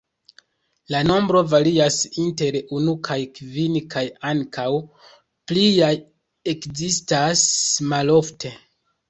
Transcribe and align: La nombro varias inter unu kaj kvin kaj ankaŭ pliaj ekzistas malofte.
La 0.93 1.01
nombro 1.09 1.41
varias 1.51 1.97
inter 2.23 2.57
unu 2.77 2.95
kaj 3.09 3.17
kvin 3.35 3.77
kaj 3.97 4.03
ankaŭ 4.31 4.65
pliaj 5.53 5.91
ekzistas 6.57 7.47
malofte. 7.95 8.55